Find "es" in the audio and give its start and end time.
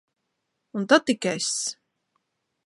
1.33-1.47